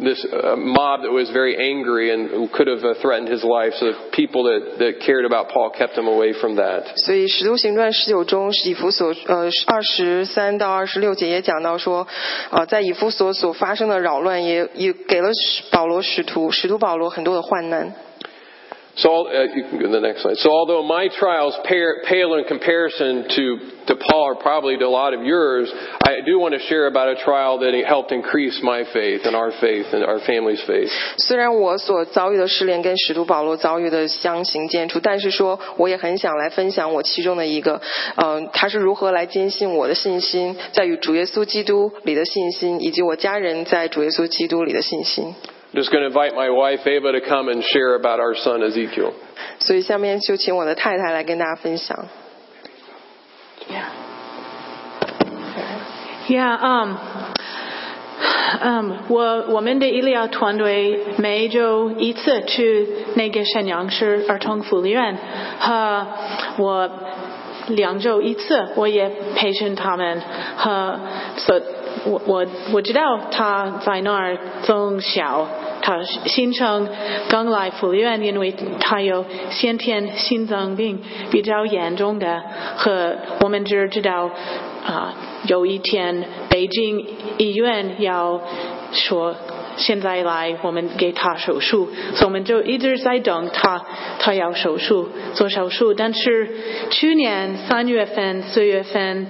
[0.03, 3.71] this uh, mob that was very angry and could have uh, threatened his life.
[3.79, 6.97] So the people that, that cared about Paul kept him away from that.
[6.97, 12.05] 所以《使徒行传》十九中，以弗所呃二十三到二十六节也讲到说，
[12.49, 15.29] 呃，在以弗所所发生的扰乱也也给了
[15.71, 17.93] 保罗使徒使徒保罗很多的患难。
[18.95, 20.35] So uh, you can go to the next slide.
[20.35, 23.45] So although my trials pale, pale in comparison to
[23.87, 25.71] to Paul or probably to a lot of yours,
[26.05, 29.51] I do want to share about a trial that helped increase my faith and our
[29.63, 30.91] faith and our family's faith.
[31.17, 37.81] 虽然我所遭遇的试炼跟使徒保罗遭遇的相形见绌，但是说我也很想来分享我其中的一个，
[38.17, 45.33] 嗯、他是如何来坚信我的信心，在与主耶稣基督里的信心，以及我家人在主耶稣基督里的信心。
[45.75, 48.61] I'm just going to invite my wife Ava to come and share about our son
[48.61, 49.13] Ezekiel.
[49.59, 51.97] 所以下面就请我的太太来跟大家分享。
[56.27, 56.95] Yeah, um,
[58.61, 65.17] 嗯，我我们的医疗团队每周一次去那个沈阳市儿童福利院，
[65.59, 66.07] 和
[66.57, 66.89] 我
[67.67, 70.21] 两周一次，我也培训他们
[70.57, 70.99] 和
[71.37, 71.61] 所
[72.05, 75.47] 我我我知道他在那儿从小。
[75.86, 76.88] 他新生
[77.28, 82.42] 刚来福利院，因为他有先天心脏病比较严重的，
[82.76, 84.28] 和我们只知道
[84.84, 85.14] 啊，
[85.46, 87.06] 有一天北京
[87.38, 88.40] 医院要
[88.90, 89.36] 说
[89.76, 93.80] 现在来，我们给他手术，所以我们就一直在等他，
[94.18, 95.94] 他要手术做手术。
[95.94, 96.50] 但是
[96.90, 99.28] 去年三月份、四月份，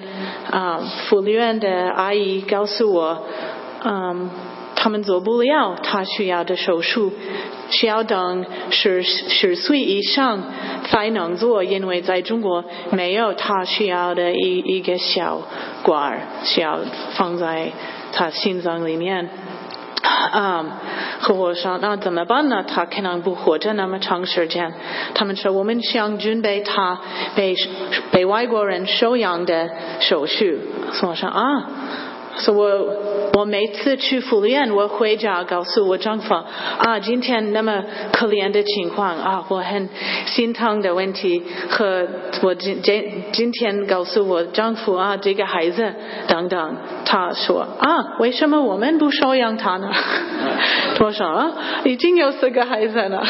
[0.50, 0.80] 啊，
[1.10, 3.24] 福利院的阿姨告诉我，
[3.84, 4.30] 嗯。
[4.86, 7.12] 他们做不了他需要的手术，
[7.70, 10.40] 需要等十十岁以上
[10.84, 15.42] 才能做，因为在中国没有他需要的一一个小
[15.82, 16.78] 管需要
[17.16, 17.72] 放在
[18.12, 19.28] 他心脏里面。
[20.32, 20.70] 嗯，
[21.18, 22.62] 和我说那怎么办呢？
[22.62, 24.72] 他可能不活着那么长时间。
[25.14, 27.00] 他们说我们想准备他
[27.34, 27.56] 被
[28.12, 29.68] 被外国人收养的
[29.98, 30.44] 手术。
[31.02, 31.70] 我说啊。
[32.36, 37.82] 所我我每次去福利院，我回家告诉我丈夫啊，今天那么
[38.12, 39.88] 可怜的情况啊，我很
[40.26, 41.42] 心疼的问题。
[41.70, 42.06] 和
[42.42, 45.94] 我今今今天告诉我丈夫啊，这个孩子
[46.28, 49.90] 等等，他说啊，为什么我们不收养他呢？
[50.96, 51.52] 他说啊，
[51.84, 53.24] 已经有四个孩子了。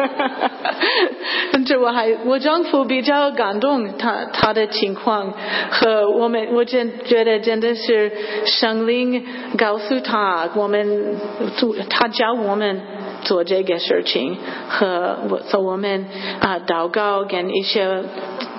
[1.66, 5.32] 这我还我丈夫比较感动，他他的情况
[5.70, 8.10] 和我们，我真觉得真的是
[8.46, 9.24] 圣灵
[9.56, 11.16] 告诉他，我们
[11.56, 12.80] 做他教我们
[13.22, 14.36] 做这个事情，
[14.68, 16.06] 和我我们
[16.40, 18.02] 啊祷告跟一些。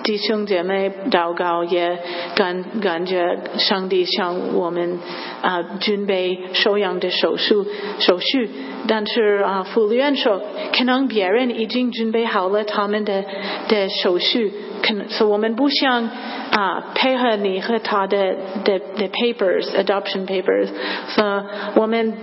[0.04, 1.98] 弟兄姐妹祷告，也
[2.36, 5.00] 感感觉上帝向我们
[5.42, 7.66] 啊准备收养的手术
[8.00, 8.50] 手续，
[8.88, 10.42] 但是啊，福利院说
[10.76, 13.24] 可能别人已经准备好了他们的
[13.68, 16.04] 的手续，可能所以我们不想
[16.52, 20.70] 啊配合你和他的的的 papers adoption papers，
[21.10, 22.14] 所以我们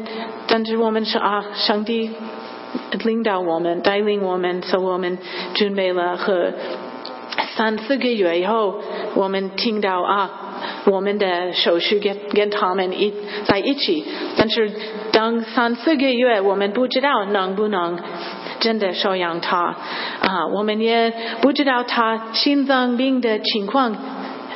[0.48, 2.10] 但是我们说啊，上帝
[3.04, 5.16] 领导我们带领我们，所以我们
[5.54, 6.52] 准备了和。
[7.56, 8.80] 三四个月以后，
[9.14, 10.30] 我们听到啊，
[10.86, 13.12] 我们的手续跟跟他们一
[13.44, 14.04] 在一起，
[14.36, 14.70] 但是
[15.12, 17.98] 等三四个月，我们不知道能不能
[18.60, 19.76] 真的收养他
[20.20, 23.96] 啊，我们也不知道他心脏病的情况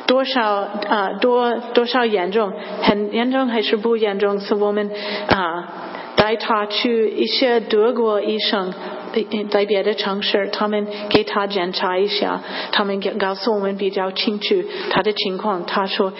[0.05, 4.39] 多少啊多多少严重，很严重还是不严重？
[4.39, 4.91] 所以我们
[5.27, 5.67] 啊
[6.15, 8.73] 带他去一些德国医生。
[9.49, 12.41] 在别的城市，他们给他检查一下，
[12.71, 15.65] 他们告诉我们比较清楚他的情况。
[15.65, 16.11] 他说，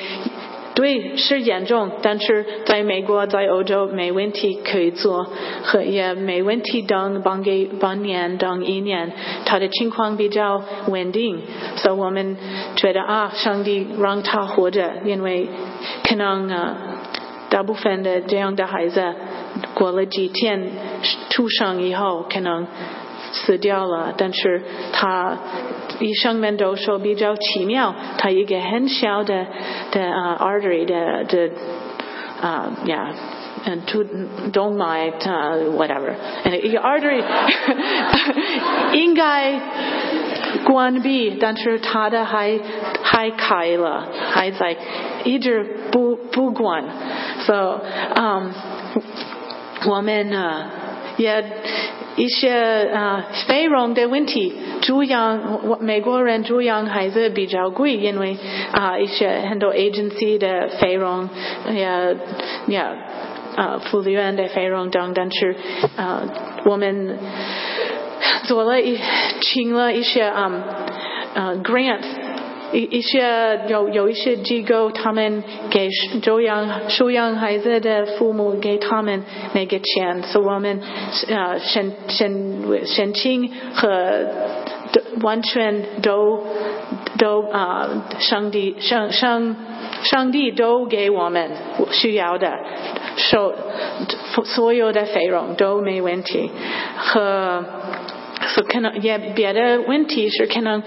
[0.75, 5.27] 对，是严重，但是在美国、在欧洲没问题，可以做，
[5.63, 6.81] 和也没问题。
[6.81, 9.11] 等半给半年，等一年，
[9.45, 11.39] 他的情况比较稳定，
[11.75, 12.37] 所以我们
[12.75, 15.47] 觉得啊，上帝让他活着，因为
[16.03, 16.49] 可能，
[17.49, 19.13] 大部分的这样的孩子。
[19.74, 20.70] 过了几天
[21.30, 22.66] 出生以后，可能
[23.32, 24.12] 死掉了。
[24.16, 24.62] 但是
[24.92, 25.36] 他
[26.00, 29.46] 医生们都说比较奇妙，他一个很小的
[29.90, 31.50] 的啊 artery 的的
[32.40, 33.10] 啊呀。
[33.66, 34.04] and to
[34.52, 36.14] don't mind uh, whatever.
[36.44, 37.22] And 一个 artery
[38.92, 39.60] 应该
[40.64, 42.58] 关闭，但是它的还
[43.02, 44.76] 还开了，还在
[45.24, 46.84] 一直不不关。
[47.40, 47.80] So
[48.14, 48.52] um
[49.87, 50.65] 我们呢
[51.17, 51.43] 也
[52.15, 58.37] 一些啊费用的问题，猪养美国人猪养孩子比较贵，因为
[58.71, 61.29] 啊一些很多 agency 的费用
[61.71, 62.15] 也
[62.67, 62.77] 也
[63.55, 65.55] 啊福利院的费用等，等是
[65.95, 66.21] 啊
[66.65, 67.17] 我们
[68.43, 68.99] 做了一
[69.41, 70.51] 请了一些啊
[71.33, 72.22] 啊 grant。
[72.73, 75.87] 一一些有有一些机构，他们给
[76.23, 80.81] 收养收养孩子的父母给他们那个钱，所以我们
[81.29, 84.25] 呃申申申请和
[85.21, 86.43] 完全都
[87.19, 87.87] 都啊
[88.19, 89.55] 上帝上上
[90.01, 91.51] 上帝都给我们
[91.91, 92.51] 需要的
[93.17, 93.53] 收
[94.45, 96.49] 所有的费用都没问题，
[96.97, 97.63] 和
[98.67, 100.81] 可能也别的问题是可能。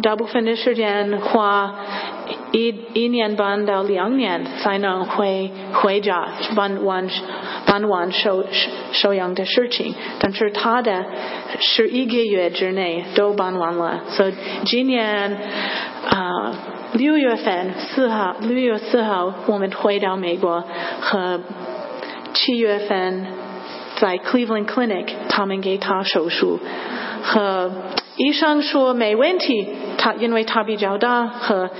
[0.00, 1.74] 大部分的时间花
[2.52, 7.06] 一一年半到两年才能回回家办完
[7.66, 8.44] 办完收
[8.92, 11.04] 收养的事情，但是他的
[11.60, 14.34] 是一个月之内都办完了，所以
[14.64, 15.36] 今年
[16.08, 16.54] 啊
[16.94, 20.64] 六月份四号六月四号我们回到美国
[21.00, 21.40] 和
[22.32, 23.26] 七月份
[23.96, 26.58] 在 Cleveland Clinic 他们给他手术，
[27.22, 27.70] 和
[28.16, 31.70] 医生说没问题，他因为他比较大和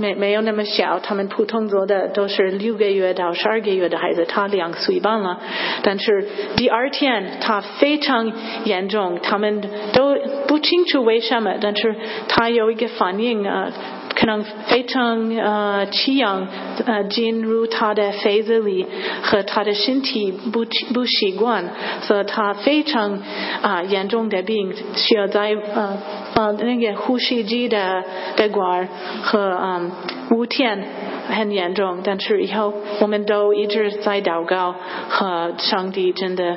[0.00, 5.40] 没没有那么小，他们普通做的都是六个月到十二个月的孩子，他两岁半了，
[5.82, 8.32] 但是第二天他非常
[8.64, 9.62] 严重，他们
[9.92, 10.16] 都
[10.46, 11.94] 不清楚为什么，但是
[12.28, 13.68] 他有一个反应啊。
[14.14, 16.46] 可能非常呃气氧
[16.86, 18.86] 呃进入他的肺子里，
[19.22, 21.64] 和他的身体不不习惯，
[22.02, 23.20] 所以他非常
[23.62, 25.98] 啊、严重的病，需要在呃
[26.34, 28.02] 呃那个呼吸机的
[28.36, 28.88] 的管
[29.22, 29.90] 和嗯
[30.30, 30.82] 五天
[31.28, 34.74] 很严重，但是以后我们都一直在祷告，
[35.08, 36.56] 和上帝真的。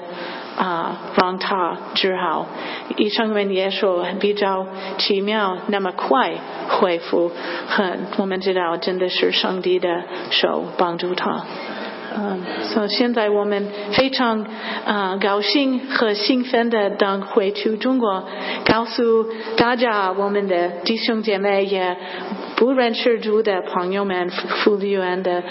[0.57, 2.47] 啊，让他治好。
[2.97, 4.65] 医生们也说比较
[4.97, 6.33] 奇妙，那么快
[6.67, 7.31] 恢复，
[7.67, 11.45] 很我们知道真的是上帝的手帮助他。
[12.19, 14.43] 嗯，所以现在我们非常
[14.85, 18.23] 啊、高兴和兴奋的等回去中国，
[18.65, 21.95] 告诉大家我们的弟兄姐妹也
[22.55, 25.43] 不认识主的朋友们、福利院的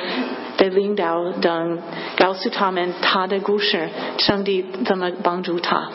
[0.65, 1.79] 的领导等，
[2.17, 5.89] 告诉他们他的故事，上帝怎么帮助他。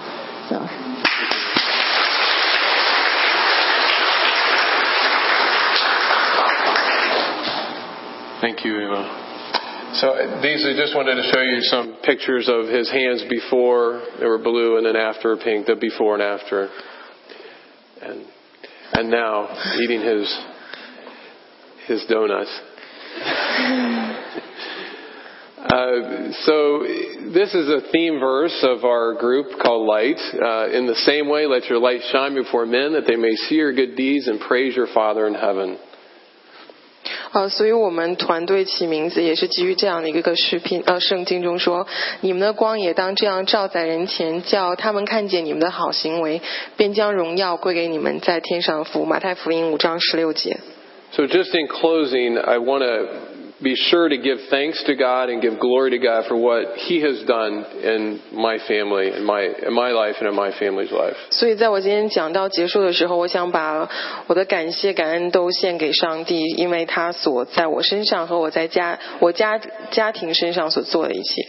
[0.49, 0.61] So.
[8.41, 9.24] Thank you, Eva.
[9.95, 14.03] So uh, these I just wanted to show you some pictures of his hands before
[14.20, 16.68] they were blue and then after pink, the before and after.
[18.03, 18.27] And
[18.93, 19.49] and now
[19.81, 20.39] eating his
[21.87, 22.51] his donuts.
[25.61, 26.83] Uh, so
[27.33, 30.20] this is a theme verse of our group called Light.
[30.35, 33.57] Uh, in the same way, let your light shine before men, that they may see
[33.57, 35.79] your good deeds and praise your Father in heaven.
[37.33, 40.83] 呃，所以我们团队起名字也是基于这样的一个视频。
[40.87, 46.41] 呃，圣经中说：“你们的光也当这样照在人前，叫他们看见你们的好行为，
[46.77, 50.59] 便将荣耀归给你们在天上的父。”马太福音五章十六节。
[51.12, 53.09] So just in closing, I want to
[53.62, 57.01] be sure to give thanks to God and give glory to God for what He
[57.01, 61.16] has done in my family, in my in my life, and in my family's life.
[61.31, 63.89] 所以在我今天讲到结束的时候，我想把
[64.27, 69.59] 我的感谢、感恩都献给上帝，因为他所在我身上和我在家我家
[69.91, 71.49] 家庭身上所做的一切。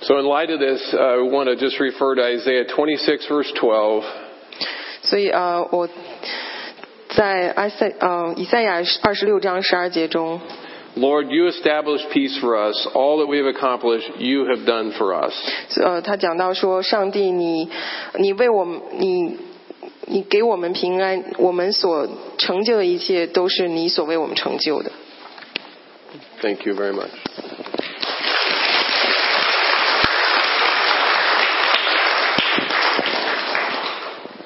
[0.00, 3.50] So in light of this, uh, I want to just refer to Isaiah 26 verse
[3.54, 4.04] 12.
[5.02, 5.88] 所以呃，我
[7.08, 10.40] 在埃塞呃以赛亚二十六章十二节中，
[10.96, 12.88] Lord, you establish peace for us.
[12.92, 15.32] All that we have accomplished, you have done for us.
[15.80, 17.68] 呃，他讲到说，上帝你，
[18.18, 19.36] 你为我们，你，
[20.06, 22.08] 你给我们平安，我们所
[22.38, 24.90] 成就的一切都是你所为我们成就的。
[26.40, 27.10] Thank you very much.